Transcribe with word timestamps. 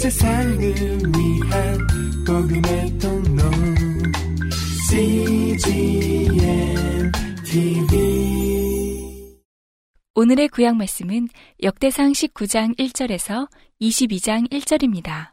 세상을 0.00 0.58
위한 0.58 1.78
복음의 2.26 2.98
통로 2.98 3.42
CGM 4.88 6.32
TV 7.44 9.36
오늘의 10.14 10.48
구약 10.48 10.76
말씀은 10.76 11.28
역대상 11.62 12.12
19장 12.12 12.78
1절에서 12.78 13.50
22장 13.82 14.50
1절입니다. 14.50 15.32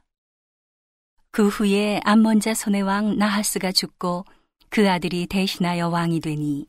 그 1.32 1.48
후에 1.48 2.02
암몬자 2.04 2.54
손의 2.54 2.82
왕 2.82 3.18
나하스가 3.18 3.72
죽고 3.72 4.26
그 4.70 4.90
아들이 4.90 5.28
대신하여 5.28 5.88
왕이 5.88 6.20
되니 6.20 6.68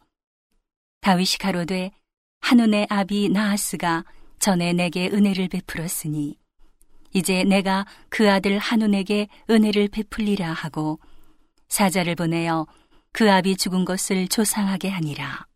다윗이 1.00 1.38
가로되 1.40 1.90
한운의 2.42 2.86
아비 2.90 3.28
나하스가 3.30 4.04
전에 4.38 4.72
내게 4.72 5.08
은혜를 5.08 5.48
베풀었으니 5.48 6.38
이제 7.12 7.44
내가 7.44 7.86
그 8.08 8.30
아들 8.30 8.58
한운에게 8.58 9.28
은혜를 9.50 9.88
베풀리라 9.88 10.52
하고 10.52 10.98
사자를 11.68 12.14
보내어 12.14 12.66
그 13.12 13.30
아비 13.30 13.56
죽은 13.56 13.84
것을 13.84 14.28
조상하게 14.28 14.88
하니라. 14.88 15.46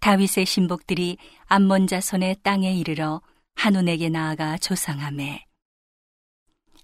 다윗의 0.00 0.46
신복들이 0.46 1.18
암몬 1.46 1.86
자손의 1.86 2.36
땅에 2.42 2.74
이르러 2.74 3.20
한운에게 3.56 4.08
나아가 4.08 4.56
조상함에 4.56 5.44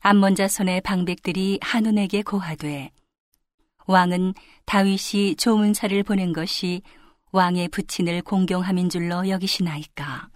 암몬 0.00 0.34
자손의 0.34 0.82
방백들이 0.82 1.58
한운에게 1.62 2.22
고하되 2.22 2.90
왕은 3.86 4.34
다윗이 4.66 5.36
조문사를 5.36 6.02
보낸 6.02 6.32
것이 6.32 6.82
왕의 7.32 7.68
부친을 7.68 8.22
공경함인 8.22 8.88
줄로 8.88 9.28
여기시나이까. 9.28 10.28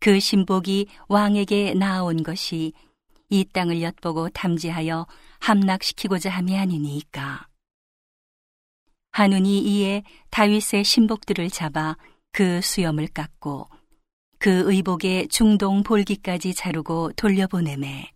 그 0.00 0.20
신복이 0.20 0.86
왕에게 1.08 1.74
나아온 1.74 2.22
것이 2.22 2.72
이 3.30 3.44
땅을 3.44 3.82
엿보고 3.82 4.30
탐지하여 4.30 5.06
함락시키고자 5.40 6.30
함이 6.30 6.56
아니니까. 6.56 7.48
한운이 9.12 9.60
이에 9.60 10.02
다윗의 10.30 10.84
신복들을 10.84 11.50
잡아 11.50 11.96
그 12.32 12.60
수염을 12.60 13.08
깎고 13.08 13.68
그 14.38 14.70
의복의 14.70 15.28
중동 15.28 15.82
볼기까지 15.82 16.54
자르고 16.54 17.12
돌려보내매. 17.16 18.12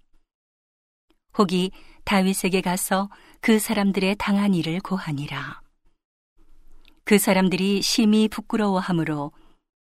혹이 1.37 1.73
다윗에게 2.05 2.61
가서 2.61 3.11
그 3.41 3.59
사람들의 3.59 4.17
당한 4.19 4.55
일을 4.55 4.81
고하니라. 4.81 5.61
그 7.05 7.19
사람들이 7.19 7.83
심히 7.83 8.29
부끄러워하므로 8.29 9.33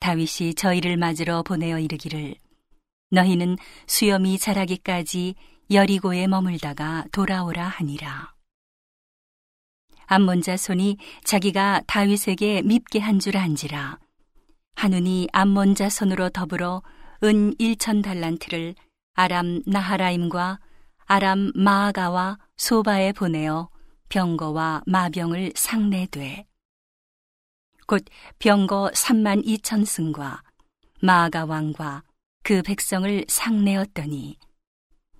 다윗이 0.00 0.54
저희를 0.54 0.96
맞으러 0.96 1.42
보내어 1.42 1.78
이르기를 1.78 2.34
너희는 3.10 3.56
수염이 3.86 4.38
자라기까지 4.38 5.34
여리고에 5.70 6.27
머물다가 6.27 7.04
돌아오라 7.12 7.66
하니라. 7.66 8.34
암몬 10.06 10.41
자손이 10.42 10.96
자기가 11.24 11.82
다윗에게 11.86 12.62
밉게 12.62 12.98
한 12.98 13.19
줄 13.20 13.36
안지라. 13.36 13.98
하누니 14.76 15.28
암몬 15.32 15.74
자손으로 15.74 16.30
더불어 16.30 16.82
은 17.24 17.54
1천 17.56 18.02
달란트를 18.02 18.74
아람 19.14 19.62
나하라임과 19.66 20.60
아람 21.04 21.52
마아가와 21.54 22.38
소바에 22.56 23.12
보내어 23.12 23.69
병거와 24.08 24.82
마병을 24.86 25.52
상내되 25.54 26.47
곧 27.89 28.05
병거 28.39 28.91
3만 28.94 29.47
2천 29.47 29.86
승과 29.86 30.42
마아가 31.00 31.47
왕과 31.47 32.03
그 32.44 32.61
백성을 32.62 33.25
상내었더니 33.27 34.39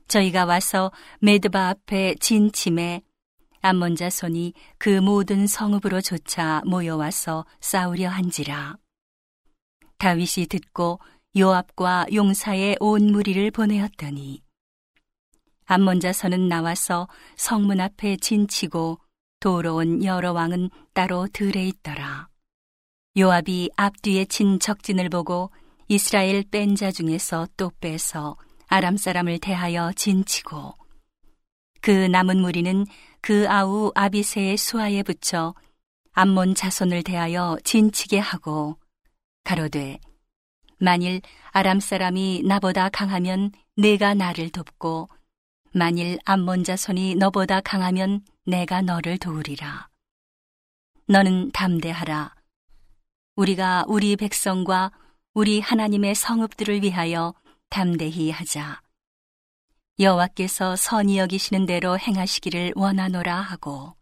저희가 0.07 0.45
와서 0.45 0.93
메드바 1.21 1.69
앞에 1.69 2.17
진침에 2.21 3.01
암몬 3.63 3.97
자손이 3.97 4.53
그 4.77 5.01
모든 5.01 5.47
성읍으로 5.47 6.03
조차 6.03 6.61
모여와서 6.67 7.47
싸우려 7.61 8.11
한지라 8.11 8.77
다윗이 9.97 10.47
듣고 10.51 11.01
요압과 11.39 12.09
용사의 12.13 12.77
온 12.81 13.13
무리를 13.13 13.51
보내었더니 13.51 14.43
암몬 15.65 16.01
자손은 16.01 16.49
나와서 16.49 17.09
성문 17.37 17.81
앞에 17.81 18.19
진치고 18.19 18.99
도로 19.41 19.77
온 19.77 20.05
여러 20.05 20.33
왕은 20.33 20.69
따로 20.93 21.29
들에 21.33 21.67
있더라. 21.67 22.29
요압이 23.19 23.71
앞뒤에 23.77 24.27
친 24.27 24.61
적진을 24.61 25.09
보고 25.09 25.51
이스라엘 25.89 26.45
뺀 26.49 26.77
자 26.77 26.93
중에서 26.93 27.49
또 27.57 27.73
빼서 27.81 28.37
아람 28.69 28.97
사람을 28.97 29.39
대하여 29.41 29.93
진치고 29.97 30.75
그 31.81 31.91
남은 31.91 32.41
무리는 32.41 32.87
그 33.21 33.49
아우 33.49 33.91
아비세의 33.95 34.57
수하에 34.57 35.03
붙여 35.03 35.55
암몬 36.13 36.55
자손을 36.55 37.03
대하여 37.03 37.57
진치게 37.65 38.19
하고 38.19 38.79
가로되 39.45 39.99
만일 40.79 41.21
아람 41.51 41.81
사람이 41.81 42.43
나보다 42.45 42.89
강하면 42.89 43.51
내가 43.77 44.15
나를 44.15 44.51
돕고 44.51 45.09
만일 45.73 46.19
암몬 46.25 46.65
자손이 46.65 47.17
너보다 47.17 47.61
강하면 47.61 48.21
내가 48.47 48.81
너를 48.83 49.19
도우리라. 49.19 49.89
너는 51.07 51.51
담대하라 51.53 52.38
우리가 53.39 53.85
우리 53.87 54.17
백성과 54.17 54.91
우리 55.33 55.61
하나님의 55.61 56.17
성읍들을 56.17 56.83
위하여 56.83 57.35
담대히 57.71 58.33
하자. 58.33 58.83
여호와께서 60.01 60.75
선히 60.75 61.19
여기시는 61.19 61.65
대로 61.65 61.97
행하시기를 61.97 62.73
원하노라 62.75 63.41
하고 63.41 63.95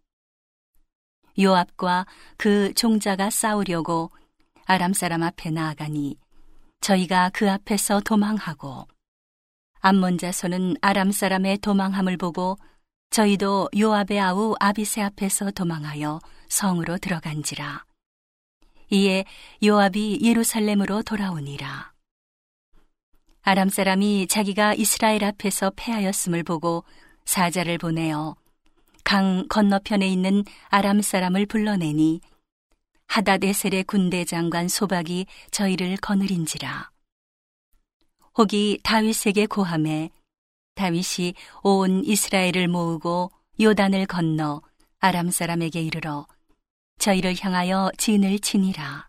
요압과 1.39 2.07
그 2.39 2.73
종자가 2.73 3.29
싸우려고 3.29 4.11
아람 4.65 4.95
사람 4.95 5.23
앞에 5.23 5.51
나아가니 5.51 6.17
저희가 6.81 7.31
그 7.35 7.51
앞에서 7.51 8.01
도망하고 8.01 8.89
암몬 9.81 10.17
자손은 10.17 10.77
아람 10.81 11.13
사람의 11.13 11.59
도망함을 11.59 12.17
보고 12.17 12.57
저희도 13.11 13.69
요압의 13.77 14.19
아우 14.19 14.55
아비세 14.59 15.03
앞에서 15.03 15.51
도망하여 15.51 16.21
성으로 16.49 16.97
들어간지라. 16.97 17.86
이에 18.91 19.25
요압이 19.65 20.21
예루살렘으로 20.23 21.03
돌아오니라. 21.03 21.93
아람 23.43 23.69
사람이 23.69 24.27
자기가 24.29 24.75
이스라엘 24.75 25.25
앞에서 25.25 25.73
패하였음을 25.77 26.43
보고 26.43 26.85
사자를 27.25 27.79
보내어 27.79 28.37
강 29.05 29.47
건너편에 29.49 30.09
있는 30.09 30.45
아람 30.69 31.01
사람을 31.01 31.47
불러내니 31.47 32.21
하다데셀의 33.07 33.85
군대 33.85 34.25
장관 34.25 34.69
소박이 34.69 35.27
저희를 35.51 35.97
거느린지라. 35.99 36.91
혹이 38.37 38.81
다윗에게 38.83 39.47
고함해 39.47 40.11
다윗이 40.75 41.35
온 41.63 42.05
이스라엘을 42.05 42.69
모으고 42.69 43.31
요단을 43.61 44.07
건너 44.07 44.61
아람 44.99 45.31
사람에게 45.31 45.81
이르러 45.81 46.27
저희를 46.99 47.37
향하여 47.41 47.91
진을 47.99 48.39
치니라. 48.39 49.09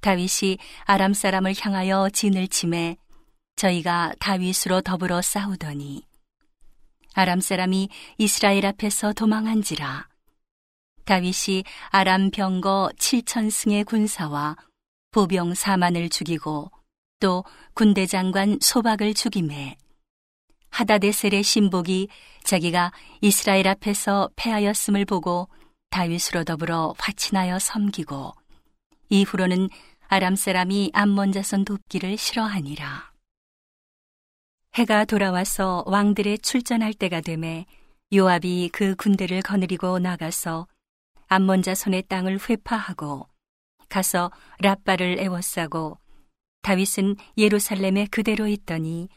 다윗이 0.00 0.58
아람 0.84 1.14
사람을 1.14 1.54
향하여 1.58 2.10
진을 2.10 2.48
치매 2.48 2.96
저희가 3.56 4.14
다윗으로 4.18 4.80
더불어 4.82 5.22
싸우더니 5.22 6.02
아람 7.14 7.40
사람이 7.40 7.88
이스라엘 8.18 8.66
앞에서 8.66 9.12
도망한지라. 9.12 10.08
다윗이 11.04 11.64
아람 11.90 12.30
병거 12.30 12.90
7천 12.98 13.50
승의 13.50 13.84
군사와 13.84 14.56
보병 15.10 15.52
4만을 15.52 16.10
죽이고 16.10 16.70
또 17.20 17.44
군대 17.74 18.06
장관 18.06 18.58
소박을 18.60 19.14
죽임해 19.14 19.76
하다데셀의 20.70 21.44
신복이 21.44 22.08
자기가 22.42 22.92
이스라엘 23.20 23.68
앞에서 23.68 24.30
패하였음을 24.34 25.04
보고 25.04 25.48
다윗으로 25.94 26.42
더불어 26.42 26.92
화친하여 26.98 27.60
섬기고 27.60 28.34
이후로는 29.10 29.68
아람 30.08 30.34
사람이 30.34 30.90
암몬 30.92 31.30
자손 31.30 31.64
돕기를 31.64 32.16
싫어하니라. 32.16 33.12
해가 34.74 35.04
돌아와서 35.04 35.84
왕들의 35.86 36.40
출전할 36.40 36.94
때가 36.94 37.20
되매 37.20 37.64
요압이 38.12 38.70
그 38.72 38.96
군대를 38.96 39.42
거느리고 39.42 40.00
나가서 40.00 40.66
암몬 41.28 41.62
자손의 41.62 42.02
땅을 42.08 42.40
회파하고 42.48 43.28
가서 43.88 44.32
랍바를 44.58 45.20
애워싸고 45.20 46.00
다윗은 46.62 47.14
예루살렘에 47.38 48.08
그대로 48.10 48.48
있더니 48.48 49.08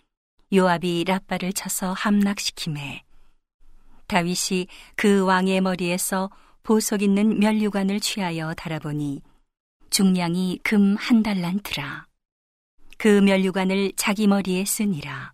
요압이 0.53 1.05
랍바를 1.07 1.53
쳐서 1.53 1.93
함락시키매 1.93 3.01
다윗이 4.05 4.67
그 4.95 5.25
왕의 5.25 5.61
머리에서 5.61 6.29
보석 6.67 7.01
있는 7.01 7.39
면류관을 7.39 8.01
취하여 8.01 8.53
달아보니 8.53 9.21
중량이 9.89 10.59
금 10.63 10.97
한 10.97 11.23
달란트라. 11.23 12.05
그 12.97 13.07
면류관을 13.21 13.93
자기 13.95 14.27
머리에 14.27 14.65
쓰니라. 14.65 15.31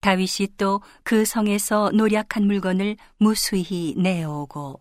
다윗이 0.00 0.54
또 0.56 0.80
그 1.02 1.24
성에서 1.24 1.90
노략한 1.90 2.46
물건을 2.46 2.98
무수히 3.18 3.94
내어오고 3.96 4.78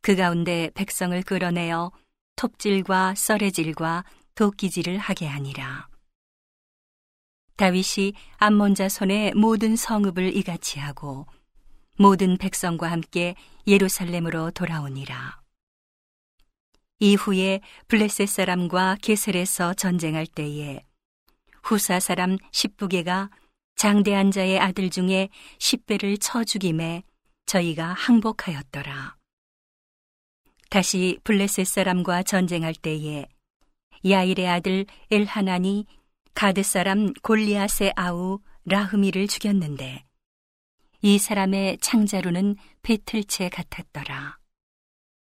그 0.00 0.16
가운데 0.16 0.72
백성을 0.74 1.22
끌어내어 1.22 1.92
톱질과 2.34 3.14
썰해질과 3.14 4.04
도끼질을 4.34 4.98
하게 4.98 5.28
하니라. 5.28 5.88
다윗이 7.54 8.14
암몬 8.38 8.74
자손의 8.74 9.34
모든 9.34 9.76
성읍을 9.76 10.36
이같이 10.36 10.80
하고 10.80 11.26
모든 12.00 12.38
백성과 12.38 12.90
함께 12.90 13.34
예루살렘으로 13.66 14.52
돌아오니라. 14.52 15.42
이후에 16.98 17.60
블레셋 17.88 18.26
사람과 18.26 18.96
게셀에서 19.02 19.74
전쟁할 19.74 20.26
때에 20.26 20.82
후사 21.62 22.00
사람 22.00 22.38
십부게가 22.52 23.28
장대한 23.76 24.30
자의 24.30 24.58
아들 24.58 24.88
중에 24.88 25.28
십배를 25.58 26.16
쳐 26.16 26.42
죽임에 26.42 27.02
저희가 27.44 27.92
항복하였더라. 27.92 29.16
다시 30.70 31.18
블레셋 31.22 31.66
사람과 31.66 32.22
전쟁할 32.22 32.72
때에 32.72 33.26
야일의 34.08 34.48
아들 34.48 34.86
엘하나니 35.10 35.84
가드 36.32 36.62
사람 36.62 37.12
골리앗의 37.12 37.92
아우 37.94 38.40
라흐미를 38.64 39.26
죽였는데 39.28 40.06
이 41.02 41.18
사람의 41.18 41.78
창자루는 41.78 42.56
배틀채 42.82 43.48
같았더라. 43.50 44.38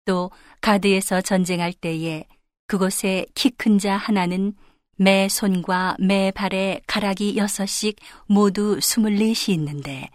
또 0.04 0.30
가드에서 0.60 1.20
전쟁할 1.20 1.72
때에 1.72 2.24
그곳에 2.66 3.26
키 3.34 3.50
큰 3.50 3.78
자 3.78 3.96
하나는 3.96 4.54
매 4.96 5.28
손과 5.28 5.96
매 5.98 6.30
발에 6.30 6.80
가락이 6.86 7.36
여섯씩 7.36 7.96
모두 8.26 8.80
스물넷이 8.80 9.54
있는데 9.54 10.08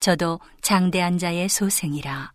저도 0.00 0.40
장대한 0.60 1.18
자의 1.18 1.48
소생이라. 1.48 2.32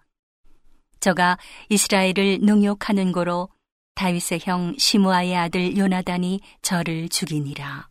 저가 1.00 1.38
이스라엘을 1.69 2.39
능욕하는 2.42 3.12
고로 3.12 3.50
다윗의 3.95 4.39
형 4.44 4.74
시므아의 4.77 5.36
아들 5.36 5.77
요나단이 5.77 6.39
저를 6.62 7.09
죽이니라. 7.09 7.89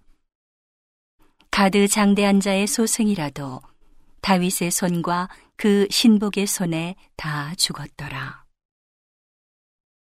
가드 1.50 1.86
장대한 1.88 2.40
자의 2.40 2.66
소생이라도 2.66 3.60
다윗의 4.22 4.70
손과 4.70 5.28
그 5.56 5.86
신복의 5.90 6.46
손에 6.46 6.94
다 7.16 7.54
죽었더라. 7.56 8.44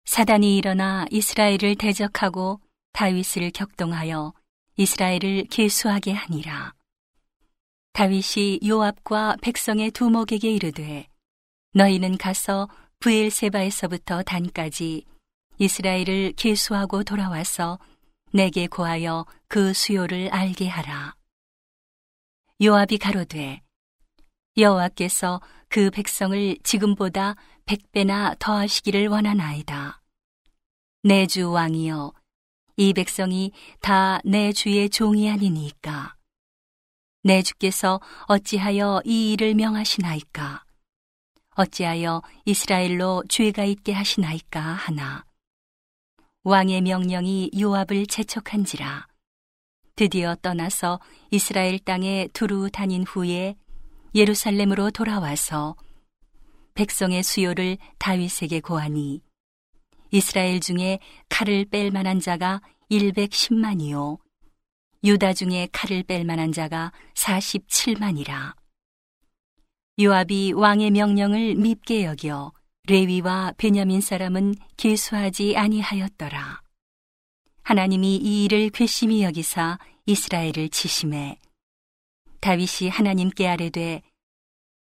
사단이 0.05 0.57
일어나 0.57 1.05
이스라엘을 1.11 1.75
대적하고 1.77 2.59
다윗을 2.93 3.51
격동하여 3.51 4.33
이스라엘을 4.77 5.45
계수하게 5.49 6.13
하니라. 6.13 6.73
다윗이 7.93 8.59
요압과 8.67 9.37
백성의 9.41 9.91
두목에게 9.91 10.51
이르되 10.51 11.07
너희는 11.73 12.17
가서 12.17 12.69
부엘세바에서부터 12.99 14.23
단까지 14.23 15.05
이스라엘을 15.59 16.33
계수하고 16.33 17.03
돌아와서 17.03 17.79
내게 18.31 18.67
고하여 18.67 19.25
그 19.47 19.73
수요를 19.73 20.29
알게 20.31 20.67
하라. 20.67 21.15
요압이 22.61 22.97
가로되 22.97 23.61
여호와께서 24.57 25.39
그 25.69 25.91
백성을 25.91 26.57
지금보다 26.63 27.35
백배나 27.65 28.35
더하시기를 28.39 29.07
원하나이다. 29.07 30.01
내 31.03 31.27
주 31.27 31.51
왕이여 31.51 32.13
이 32.77 32.93
백성이 32.93 33.51
다 33.81 34.19
내 34.25 34.51
주의 34.51 34.89
종이 34.89 35.29
아니니까. 35.29 36.15
내 37.23 37.41
주께서 37.41 37.99
어찌하여 38.27 39.01
이 39.05 39.33
일을 39.33 39.53
명하시나이까? 39.55 40.63
어찌하여 41.55 42.21
이스라엘로 42.45 43.23
죄가 43.29 43.63
있게 43.63 43.93
하시나이까 43.93 44.59
하나. 44.61 45.25
왕의 46.43 46.81
명령이 46.81 47.51
요압을 47.59 48.05
재촉한지라. 48.07 49.07
드디어 49.95 50.35
떠나서 50.35 50.99
이스라엘 51.31 51.79
땅에 51.79 52.27
두루 52.31 52.69
다닌 52.71 53.03
후에 53.03 53.55
예루살렘으로 54.17 54.89
돌아와서 54.89 55.75
백성의 56.73 57.21
수요를 57.21 57.77
다윗에게 57.99 58.61
고하니 58.61 59.21
이스라엘 60.09 60.59
중에 60.59 60.97
칼을 61.29 61.65
뺄 61.65 61.91
만한 61.91 62.19
자가 62.19 62.61
110만이요. 62.89 64.17
유다 65.03 65.33
중에 65.33 65.67
칼을 65.71 66.01
뺄 66.01 66.25
만한 66.25 66.51
자가 66.51 66.91
47만이라. 67.13 68.55
요압이 70.01 70.53
왕의 70.53 70.91
명령을 70.91 71.53
밉게 71.55 72.05
여겨 72.05 72.53
레위와 72.87 73.53
베냐민 73.57 74.01
사람은 74.01 74.55
계수하지 74.77 75.57
아니하였더라. 75.57 76.61
하나님이 77.61 78.15
이 78.15 78.45
일을 78.45 78.71
괘씸히 78.71 79.21
여기사 79.21 79.77
이스라엘을 80.07 80.69
치심해 80.69 81.37
다윗이 82.39 82.89
하나님께 82.89 83.47
아뢰되 83.47 84.01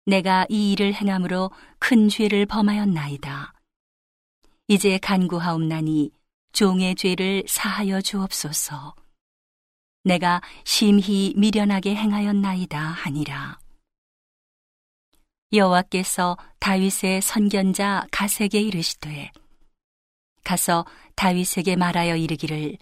내가 0.06 0.47
이 0.49 0.73
일을 0.73 0.94
행함으로 0.94 1.50
큰 1.81 2.08
죄를 2.08 2.47
범하였나이다. 2.47 3.53
이제 4.69 4.99
간구하옵나니 4.99 6.12
종의 6.53 6.94
죄를 6.94 7.43
사하여 7.49 8.00
주옵소서. 8.00 8.94
내가 10.05 10.41
심히 10.64 11.35
미련하게 11.37 11.97
행하였나이다 11.97 12.79
하니라. 12.79 13.58
여호와께서 15.53 16.37
다윗의 16.61 17.20
선견자 17.23 18.06
가세게 18.12 18.61
이르시되 18.61 19.32
가서 20.44 20.87
다윗에게 21.17 21.75
말하여 21.75 22.14
이르기를 22.14 22.79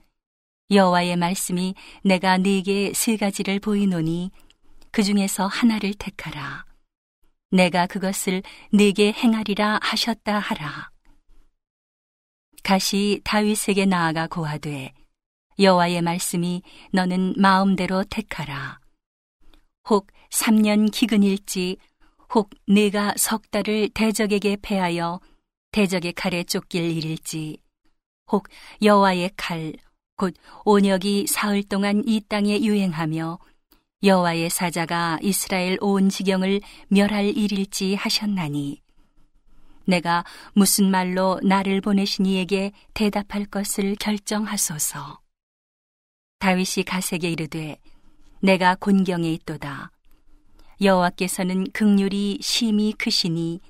여호와의 0.71 1.17
말씀이 1.17 1.75
내가 2.03 2.37
네게 2.37 2.93
세 2.95 3.17
가지를 3.17 3.61
보이노니 3.61 4.31
그 4.91 5.03
중에서 5.03 5.47
하나를 5.47 5.95
택하라. 5.95 6.74
내가 7.55 7.87
그것을 7.87 8.43
네게 8.73 9.13
행하리라 9.13 9.79
하셨다 9.83 10.39
하라. 10.39 10.91
가시 12.63 13.21
다윗에게 13.25 13.87
나아가 13.87 14.27
고하되 14.27 14.93
여호와의 15.59 16.03
말씀이 16.03 16.63
너는 16.93 17.35
마음대로 17.37 18.05
택하라. 18.05 18.81
혹 19.89 20.09
3년 20.31 20.91
기근일지 20.91 21.77
혹 22.35 22.51
내가 22.67 23.15
석 23.17 23.51
달을 23.51 23.89
대적에게 23.95 24.59
패하여 24.61 25.21
대적의 25.71 26.15
칼에 26.15 26.43
쫓길 26.45 26.91
일일지 26.91 27.59
혹 28.27 28.49
여호와의 28.83 29.31
칼 29.37 29.75
곧 30.17 30.35
온역이 30.65 31.27
사흘 31.27 31.63
동안 31.65 32.03
이 32.07 32.21
땅에 32.21 32.61
유행하며 32.61 33.39
여호와의 34.05 34.51
사자가 34.51 35.19
이스라엘 35.23 35.79
온 35.81 36.11
지경을 36.11 36.61
멸할 36.89 37.25
일일지 37.25 37.95
하셨나니 37.95 38.83
내가 39.87 40.25
무슨 40.53 40.91
말로 40.91 41.41
나를 41.43 41.81
보내신 41.81 42.27
이에게 42.27 42.73
대답할 42.93 43.47
것을 43.47 43.97
결정하소서. 43.97 45.21
다윗이 46.39 46.85
가세게 46.87 47.31
이르되 47.31 47.79
내가 48.41 48.75
곤경에 48.75 49.33
있도다. 49.33 49.91
여호와께서는 50.83 51.71
극률이 51.73 52.39
심히 52.43 52.93
크시니 52.93 53.61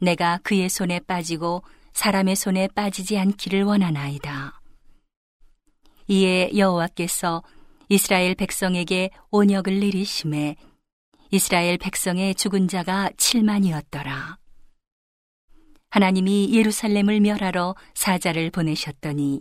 내가 0.00 0.38
그의 0.42 0.68
손에 0.68 0.98
빠지고 1.00 1.62
사람의 1.92 2.34
손에 2.34 2.68
빠지지 2.68 3.16
않기를 3.16 3.62
원하나이다. 3.62 4.60
이에 6.08 6.50
여호와께서 6.56 7.42
이스라엘 7.88 8.34
백성에게 8.34 9.10
온역을 9.30 9.80
내리심에 9.80 10.56
이스라엘 11.30 11.78
백성의 11.78 12.34
죽은 12.34 12.68
자가 12.68 13.10
7만이었더라. 13.16 14.36
하나님이 15.90 16.54
예루살렘을 16.54 17.20
멸하러 17.20 17.74
사자를 17.94 18.50
보내셨더니 18.50 19.40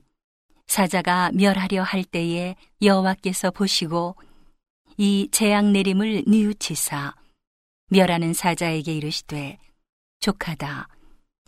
사자가 0.67 1.31
멸하려 1.33 1.83
할 1.83 2.03
때에 2.03 2.55
여호와께서 2.81 3.51
보시고 3.51 4.15
이 4.97 5.27
재앙 5.31 5.73
내림을 5.73 6.23
뉘우치사 6.27 7.15
멸하는 7.89 8.33
사자에게 8.33 8.93
이르시되 8.95 9.57
족하다 10.19 10.87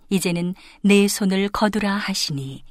이제는 0.10 0.56
내 0.82 1.08
손을 1.08 1.50
거두라 1.50 1.94
하시니 1.94 2.64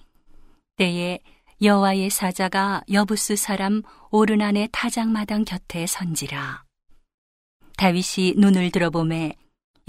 때에 0.76 1.18
여호와의 1.60 2.10
사자가 2.10 2.82
여부스 2.92 3.34
사람 3.34 3.82
오르난의 4.12 4.68
타작마당 4.70 5.44
곁에 5.44 5.88
선지라. 5.88 6.62
다윗이 7.76 8.34
눈을 8.36 8.70
들어보매 8.70 9.32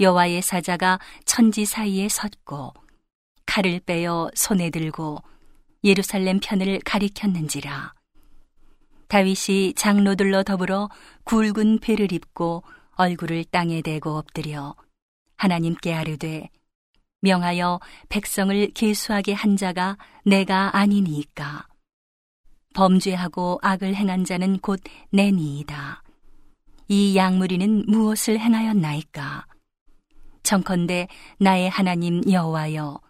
여호와의 0.00 0.42
사자가 0.42 0.98
천지 1.24 1.64
사이에 1.64 2.08
섰고 2.08 2.74
칼을 3.46 3.78
빼어 3.86 4.32
손에 4.34 4.70
들고 4.70 5.22
예루살렘 5.84 6.40
편을 6.40 6.80
가리켰는지라. 6.84 7.94
다윗이 9.06 9.74
장로들로 9.74 10.42
더불어 10.42 10.88
굵은 11.22 11.78
배를 11.78 12.12
입고 12.12 12.64
얼굴을 12.96 13.44
땅에 13.44 13.80
대고 13.80 14.16
엎드려 14.16 14.74
하나님께 15.36 15.94
아뢰되 15.94 16.48
명하여 17.20 17.80
백성을 18.08 18.70
계수하게 18.72 19.32
한 19.32 19.56
자가 19.56 19.96
내가 20.24 20.76
아니니이까 20.76 21.66
범죄하고 22.74 23.58
악을 23.62 23.94
행한 23.94 24.24
자는 24.24 24.58
곧 24.58 24.80
내니이다. 25.10 26.02
이 26.88 27.16
양무리는 27.16 27.84
무엇을 27.86 28.38
행하였나이까? 28.40 29.46
청컨대 30.42 31.08
나의 31.38 31.68
하나님 31.68 32.22
여호와여 32.30 33.00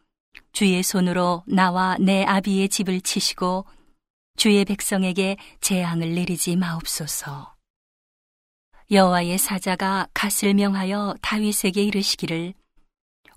주의 0.52 0.82
손으로 0.82 1.44
나와 1.46 1.96
내 2.00 2.24
아비의 2.24 2.68
집을 2.68 3.00
치시고 3.00 3.64
주의 4.36 4.64
백성에게 4.64 5.36
재앙을 5.60 6.14
내리지 6.14 6.56
마옵소서. 6.56 7.54
여호와의 8.90 9.38
사자가 9.38 10.08
갓을 10.12 10.54
명하여 10.54 11.14
다윗에게 11.22 11.82
이르시기를 11.82 12.54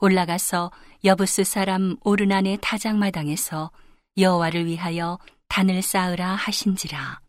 올라가서 0.04 0.70
여부스 1.06 1.46
사람 1.46 1.96
오르난의 2.04 2.58
타작마당에서 2.60 3.72
여호와를 4.18 4.66
위하여 4.66 5.18
단을 5.48 5.82
쌓으라 5.82 6.36
하신지라. 6.36 7.22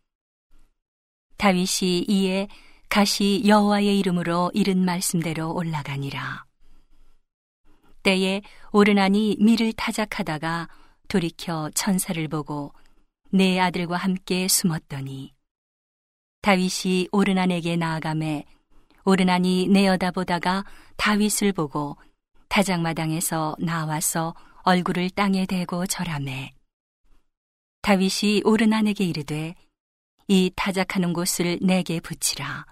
다윗이 1.36 2.06
이에 2.08 2.48
가시 2.88 3.44
여호와의 3.46 3.96
이름으로 4.00 4.50
이른 4.54 4.84
말씀대로 4.84 5.54
올라가니라. 5.54 6.46
때에 8.02 8.42
오르난이 8.72 9.36
밀을 9.38 9.72
타작하다가 9.74 10.68
돌이켜 11.06 11.70
천사를 11.76 12.26
보고 12.26 12.72
내 13.30 13.60
아들과 13.60 13.98
함께 13.98 14.48
숨었더니 14.48 15.32
다윗이 16.42 17.10
오르난에게 17.12 17.76
나아가매 17.76 18.44
오르난이 19.04 19.68
내어다보다가 19.68 20.64
다윗을 20.96 21.52
보고 21.52 21.96
타작마당에서 22.54 23.56
나와서 23.58 24.32
얼굴을 24.62 25.10
땅에 25.10 25.44
대고 25.44 25.88
절하매 25.88 26.54
다윗이 27.82 28.42
오르난에게 28.44 29.02
이르되 29.02 29.56
이 30.28 30.52
타작하는 30.54 31.12
곳을 31.12 31.58
내게 31.60 31.98
붙이라. 31.98 32.64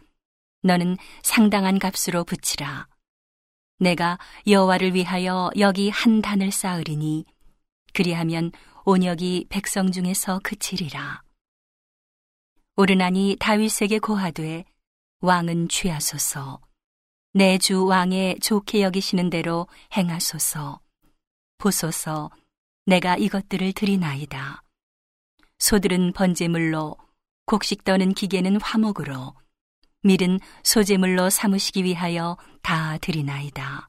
너는 0.62 0.98
상당한 1.24 1.80
값으로 1.80 2.22
붙이라. 2.22 2.86
내가 3.80 4.20
여호와를 4.46 4.94
위하여 4.94 5.50
여기 5.58 5.90
한 5.90 6.22
단을 6.22 6.52
쌓으리니 6.52 7.24
그리하면 7.92 8.52
온역이 8.84 9.46
백성 9.48 9.90
중에서 9.90 10.38
그치리라. 10.44 11.22
오르나니 12.76 13.36
다윗에게 13.40 13.98
고하되 13.98 14.64
왕은 15.22 15.68
취하소서 15.68 16.60
내 17.34 17.56
주 17.56 17.86
왕의 17.86 18.40
좋게 18.40 18.82
여기시는 18.82 19.30
대로 19.30 19.66
행하소서 19.96 20.80
보소서 21.56 22.30
내가 22.84 23.16
이것들을 23.16 23.72
드리나이다. 23.72 24.62
소들은 25.58 26.12
번제물로 26.12 26.96
곡식 27.46 27.84
떠는 27.84 28.12
기계는 28.12 28.60
화목으로 28.60 29.34
밀은 30.02 30.40
소재물로 30.62 31.30
삼으시기 31.30 31.84
위하여 31.84 32.36
다 32.62 32.98
드리나이다. 32.98 33.88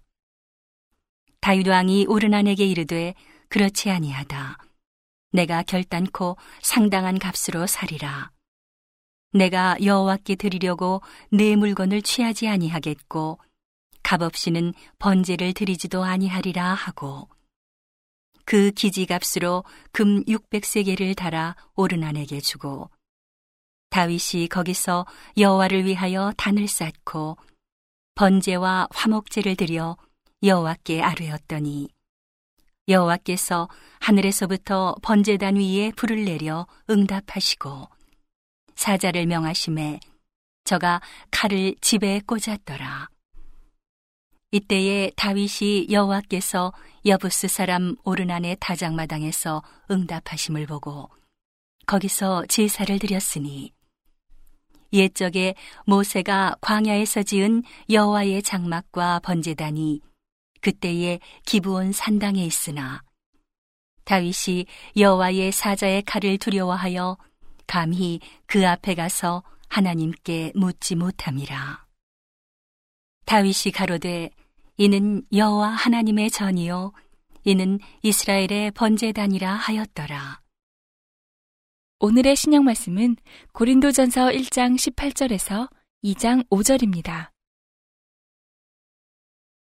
다윗 1.42 1.68
왕이 1.68 2.06
오르난에게 2.08 2.66
이르되 2.66 3.14
그렇지 3.50 3.90
아니하다. 3.90 4.58
내가 5.34 5.64
결단코 5.64 6.38
상당한 6.62 7.20
값으로 7.20 7.68
사리라. 7.68 8.32
내가 9.34 9.76
여호와께 9.84 10.36
드리려고 10.36 11.02
내 11.30 11.56
물건을 11.56 12.02
취하지 12.02 12.48
아니하겠고 12.48 13.40
값없이는 14.04 14.74
번제를 15.00 15.54
드리지도 15.54 16.04
아니하리라 16.04 16.74
하고 16.74 17.28
그 18.46 18.72
기지값으로 18.72 19.64
금 19.92 20.24
600세계를 20.26 21.16
달아 21.16 21.56
오르난에게 21.76 22.42
주고 22.42 22.90
다윗이 23.90 24.50
거기서 24.50 25.06
여호와를 25.38 25.86
위하여 25.86 26.34
단을 26.38 26.68
쌓고 26.68 27.38
번제와 28.16 28.88
화목제를 28.92 29.56
드려 29.56 29.98
여호와께 30.44 31.02
아뢰었더니 31.02 31.90
여호와께서 32.88 33.70
하늘에서부터 34.00 34.96
번제단 35.02 35.56
위에 35.56 35.92
불을 35.96 36.26
내려 36.26 36.68
응답하시고 36.90 37.88
사자를 38.76 39.26
명하심에 39.26 40.00
저가 40.64 41.02
칼을 41.32 41.76
집에 41.82 42.22
꽂았더라. 42.26 43.10
이때에 44.52 45.12
다윗이 45.16 45.88
여호와께서 45.90 46.74
여부스 47.06 47.48
사람 47.48 47.96
오르난의 48.04 48.58
타작마당에서 48.60 49.64
응답하심을 49.90 50.68
보고 50.68 51.10
거기서 51.88 52.46
제사를 52.48 52.98
드렸으니 53.00 53.74
옛적에 54.94 55.56
모세가 55.88 56.58
광야에서 56.62 57.24
지은 57.24 57.64
여호와의 57.90 58.44
장막과 58.44 59.22
번제단이 59.24 60.02
그때에 60.62 61.20
기브온 61.46 61.92
산당에 61.92 62.46
있으나 62.46 63.02
다윗이 64.06 64.66
여호와의 64.96 65.52
사자의 65.52 66.04
칼을 66.04 66.38
두려워하여 66.38 67.18
감히 67.68 68.20
그 68.46 68.68
앞에 68.68 68.96
가서 68.96 69.44
하나님께 69.70 70.52
묻지 70.56 70.96
못함이라. 70.96 71.86
다윗이 73.26 73.72
가로되 73.74 74.30
이는 74.78 75.24
여호와 75.34 75.70
하나님의 75.70 76.30
전이요 76.32 76.94
이는 77.46 77.80
이스라엘의 78.02 78.72
번제단이라 78.72 79.54
하였더라. 79.54 80.42
오늘의 82.00 82.36
신약 82.36 82.64
말씀은 82.64 83.16
고린도전서 83.54 84.28
1장 84.28 84.76
18절에서 84.76 85.70
2장 86.04 86.48
5절입니다. 86.50 87.32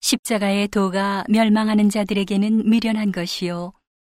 십자가의 0.00 0.68
도가 0.68 1.24
멸망하는 1.28 1.88
자들에게는 1.88 2.68
미련한 2.68 3.12
것이요 3.12 3.72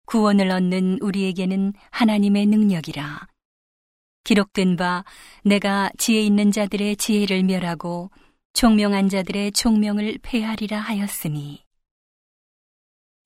구원을 0.06 0.52
얻는 0.52 1.00
우리에게는 1.02 1.74
하나님의 1.92 2.46
능력이라. 2.46 3.28
기록된 4.28 4.76
바 4.76 5.06
내가 5.46 5.90
지혜 5.98 6.22
있는 6.22 6.52
자들의 6.52 6.98
지혜를 6.98 7.44
멸하고 7.44 8.12
총명한 8.52 9.08
자들의 9.08 9.54
총명을 9.54 10.20
폐하리라 10.22 10.82
하였으니 10.82 11.64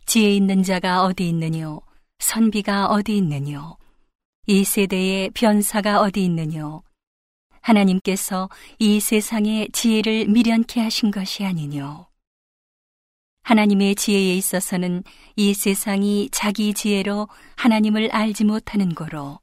지혜 0.06 0.36
있는 0.36 0.62
자가 0.62 1.04
어디 1.04 1.28
있느뇨 1.30 1.82
선비가 2.20 2.86
어디 2.86 3.18
있느뇨 3.18 3.78
이 4.46 4.64
세대의 4.64 5.32
변사가 5.32 6.02
어디 6.02 6.24
있느뇨? 6.26 6.84
하나님께서 7.62 8.50
이 8.78 9.00
세상의 9.00 9.70
지혜를 9.72 10.28
미련케 10.28 10.82
하신 10.82 11.12
것이 11.12 11.46
아니뇨. 11.46 12.08
하나님의 13.44 13.96
지혜에 13.96 14.36
있어서는 14.36 15.04
이 15.36 15.54
세상이 15.54 16.30
자기 16.32 16.74
지혜로 16.74 17.28
하나님을 17.56 18.12
알지 18.12 18.46
못하는 18.46 18.94
거로 18.94 19.40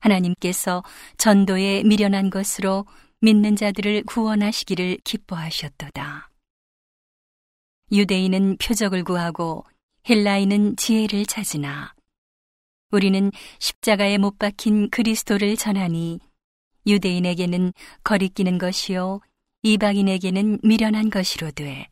하나님께서 0.00 0.82
전도에 1.16 1.84
미련한 1.84 2.30
것으로 2.30 2.86
믿는 3.20 3.56
자들을 3.56 4.04
구원하시기를 4.04 4.98
기뻐하셨도다. 5.04 6.30
유대인은 7.92 8.56
표적을 8.58 9.04
구하고 9.04 9.64
헬라인은 10.08 10.76
지혜를 10.76 11.26
찾으나 11.26 11.92
우리는 12.90 13.30
십자가에 13.58 14.18
못 14.18 14.38
박힌 14.38 14.90
그리스도를 14.90 15.56
전하니 15.56 16.18
유대인에게는 16.86 17.72
거리끼는 18.02 18.58
것이요 18.58 19.20
이방인에게는 19.62 20.60
미련한 20.62 21.10
것이로 21.10 21.50
돼. 21.50 21.88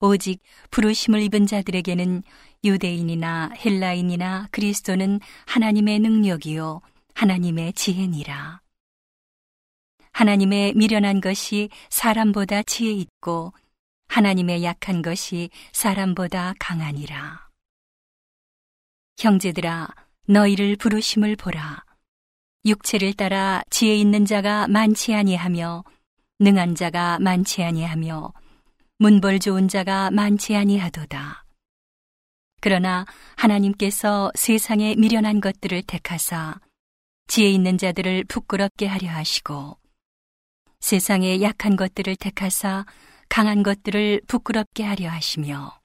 오직 0.00 0.40
부르심을 0.72 1.22
입은 1.22 1.46
자들에게는 1.46 2.24
유대인이나 2.64 3.50
헬라인이나 3.64 4.48
그리스도는 4.50 5.20
하나님의 5.46 6.00
능력이요 6.00 6.80
하나님의 7.14 7.72
지혜니라. 7.74 8.60
하나님의 10.12 10.74
미련한 10.74 11.20
것이 11.20 11.70
사람보다 11.88 12.62
지혜 12.62 12.92
있고 12.92 13.52
하나님의 14.08 14.62
약한 14.62 15.02
것이 15.02 15.50
사람보다 15.72 16.54
강하니라. 16.58 17.48
형제들아, 19.18 19.88
너희를 20.26 20.76
부르심을 20.76 21.36
보라. 21.36 21.84
육체를 22.64 23.14
따라 23.14 23.62
지혜 23.70 23.96
있는 23.96 24.24
자가 24.24 24.68
많지 24.68 25.14
아니하며 25.14 25.84
능한 26.40 26.74
자가 26.74 27.18
많지 27.20 27.62
아니하며 27.62 28.32
문벌 28.98 29.40
좋은 29.40 29.68
자가 29.68 30.10
많지 30.10 30.54
아니하도다. 30.54 31.44
그러나 32.60 33.04
하나님께서 33.36 34.30
세상에 34.34 34.94
미련한 34.94 35.40
것들을 35.40 35.82
택하사 35.82 36.60
지혜 37.26 37.50
있는 37.50 37.78
자들을 37.78 38.24
부끄럽게 38.24 38.86
하려 38.86 39.10
하시고 39.10 39.78
세상의 40.80 41.42
약한 41.42 41.76
것들을 41.76 42.16
택하사 42.16 42.84
강한 43.28 43.62
것들을 43.62 44.22
부끄럽게 44.26 44.84
하려 44.84 45.08
하시며 45.08 45.80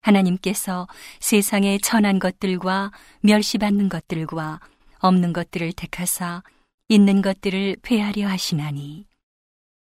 하나님께서 0.00 0.86
세상의 1.20 1.80
천한 1.80 2.18
것들과 2.18 2.92
멸시받는 3.20 3.88
것들과 3.88 4.60
없는 5.00 5.32
것들을 5.32 5.72
택하사 5.72 6.42
있는 6.88 7.20
것들을 7.20 7.76
폐하려 7.82 8.28
하시나니 8.28 9.06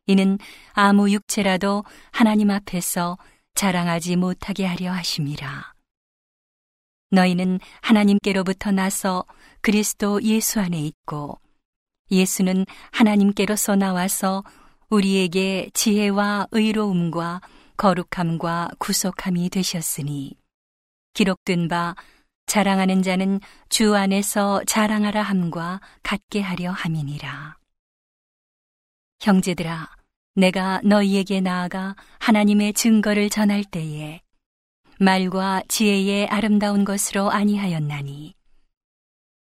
이는 0.08 0.40
아무 0.74 1.12
육체라도 1.12 1.84
하나님 2.12 2.50
앞에서 2.50 3.18
자랑하지 3.54 4.16
못하게 4.16 4.66
하려 4.66 4.92
하심이라. 4.92 5.79
너희는 7.12 7.60
하나님께로부터 7.82 8.72
나서 8.72 9.26
그리스도 9.62 10.22
예수 10.24 10.60
안에 10.60 10.80
있고 10.80 11.40
예수는 12.12 12.66
하나님께로서 12.92 13.76
나와서 13.76 14.44
우리에게 14.90 15.70
지혜와 15.74 16.48
의로움과 16.52 17.42
거룩함과 17.78 18.72
구속함이 18.80 19.50
되셨으니 19.50 20.36
기록된 21.14 21.68
바 21.68 21.96
자랑하는 22.46 23.04
자는 23.04 23.40
주 23.70 23.96
안에서 23.96 24.64
자랑하라 24.66 25.22
함과 25.22 25.82
같게 26.02 26.42
하려 26.42 26.72
함이니라. 26.72 27.58
형제들아, 29.22 29.88
내가 30.34 30.82
너희에게 30.84 31.42
나아가 31.42 31.96
하나님의 32.20 32.74
증거를 32.74 33.30
전할 33.30 33.64
때에 33.64 34.22
말과 35.02 35.64
지혜의 35.70 36.28
아름다운 36.28 36.84
것으로 36.84 37.32
아니하였나니 37.32 38.34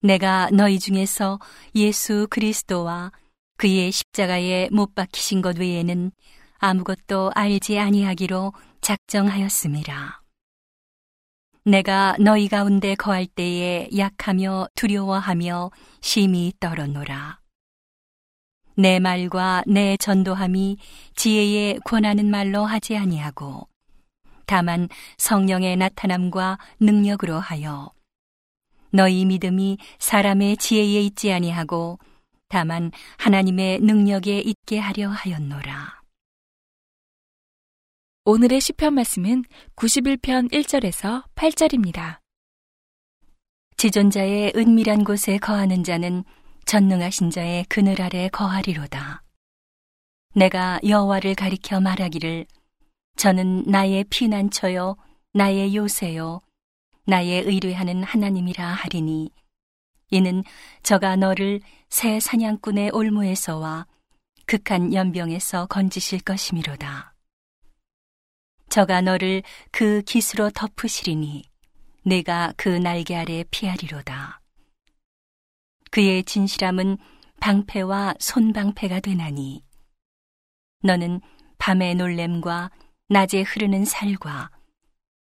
내가 0.03 0.51
너희 0.51 0.77
중에서 0.77 1.39
예수 1.73 2.27
그리스도와 2.29 3.11
그의 3.57 3.91
십자가에 3.91 4.69
못 4.71 4.93
박히신 4.93 5.41
것 5.41 5.57
외에는 5.57 6.11
아무것도 6.59 7.31
알지 7.33 7.79
아니하기로 7.79 8.53
작정하였음이라. 8.81 10.21
내가 11.65 12.15
너희 12.19 12.47
가운데 12.47 12.93
거할 12.93 13.25
때에 13.25 13.89
약하며 13.97 14.67
두려워하며 14.75 15.71
심히 16.01 16.53
떨어노라. 16.59 17.39
내 18.75 18.99
말과 18.99 19.63
내 19.65 19.97
전도함이 19.97 20.77
지혜에 21.15 21.79
권하는 21.83 22.29
말로 22.29 22.63
하지 22.63 22.95
아니하고 22.95 23.70
다만 24.45 24.89
성령의 25.17 25.77
나타남과 25.77 26.57
능력으로 26.79 27.39
하여 27.39 27.91
너희 28.91 29.25
믿음이 29.25 29.77
사람의 29.99 30.57
지혜에 30.57 31.01
있지 31.01 31.31
아니하고 31.31 31.99
다만 32.49 32.91
하나님의 33.17 33.79
능력에 33.79 34.39
있게 34.39 34.77
하려 34.77 35.09
하였노라. 35.09 36.01
오늘의 38.25 38.61
시편 38.61 38.93
말씀은 38.93 39.45
91편 39.75 40.51
1절에서 40.51 41.23
8절입니다. 41.33 42.19
지존자의 43.77 44.53
은밀한 44.55 45.05
곳에 45.05 45.37
거하는 45.39 45.83
자는 45.83 46.23
전능하신 46.65 47.31
자의 47.31 47.65
그늘 47.69 48.01
아래 48.01 48.29
거하리로다. 48.29 49.23
내가 50.35 50.79
여호와를 50.85 51.35
가리켜 51.35 51.79
말하기를 51.79 52.45
저는 53.15 53.63
나의 53.67 54.03
피난처요 54.05 54.95
나의 55.33 55.75
요새요 55.75 56.41
나의 57.05 57.43
의뢰하는 57.43 58.03
하나님이라 58.03 58.65
하리니 58.65 59.29
이는 60.11 60.43
저가 60.83 61.15
너를 61.15 61.61
새 61.89 62.19
사냥꾼의 62.19 62.91
올무에서와 62.91 63.87
극한 64.45 64.93
연병에서 64.93 65.67
건지실 65.67 66.19
것이미로다. 66.19 67.13
저가 68.69 69.01
너를 69.01 69.43
그 69.71 70.01
기수로 70.01 70.49
덮으시리니 70.51 71.43
내가 72.03 72.53
그 72.57 72.67
날개 72.69 73.15
아래 73.15 73.43
피하리로다. 73.51 74.41
그의 75.91 76.23
진실함은 76.23 76.97
방패와 77.39 78.15
손방패가 78.19 78.99
되나니 78.99 79.63
너는 80.83 81.21
밤의 81.57 81.95
놀램과 81.95 82.71
낮에 83.11 83.41
흐르는 83.41 83.83
살과 83.83 84.51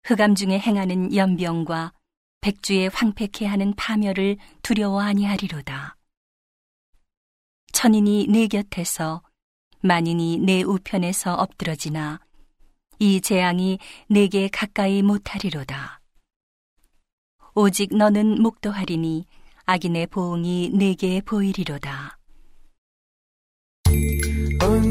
흑암 0.05 0.35
중에 0.35 0.59
행하는 0.59 1.15
연병과 1.15 1.95
백주에 2.43 2.89
황폐케 2.93 3.47
하는 3.47 3.73
파멸을 3.75 4.37
두려워 4.61 5.01
아니하리로다. 5.01 5.97
천인이 7.73 8.27
내 8.29 8.49
곁에서 8.49 9.23
만인이 9.81 10.41
내 10.41 10.61
우편에서 10.63 11.37
엎드러지나 11.37 12.21
이 12.99 13.23
재앙이 13.23 13.79
내게 14.11 14.49
가까이 14.49 15.01
못하리로다. 15.01 16.03
오직 17.55 17.97
너는 17.97 18.43
목도하리니 18.43 19.25
악인의 19.65 20.09
보응이 20.09 20.73
내게 20.75 21.23
보이리로다. 21.23 22.19